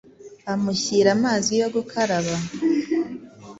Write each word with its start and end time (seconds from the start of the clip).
amushyira 0.53 1.09
amazi 1.17 1.51
yo 1.61 1.67
gukaraba 1.75 2.35